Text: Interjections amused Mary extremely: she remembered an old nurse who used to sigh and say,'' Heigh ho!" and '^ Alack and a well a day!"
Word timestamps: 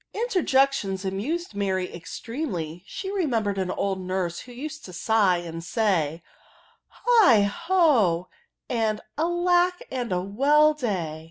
Interjections 0.15 1.05
amused 1.05 1.53
Mary 1.53 1.93
extremely: 1.93 2.83
she 2.87 3.11
remembered 3.11 3.59
an 3.59 3.69
old 3.69 4.01
nurse 4.01 4.39
who 4.39 4.51
used 4.51 4.83
to 4.85 4.91
sigh 4.93 5.37
and 5.37 5.63
say,'' 5.63 6.23
Heigh 6.87 7.41
ho!" 7.43 8.27
and 8.67 8.97
'^ 8.99 9.01
Alack 9.15 9.83
and 9.91 10.11
a 10.11 10.21
well 10.23 10.71
a 10.71 10.75
day!" 10.75 11.19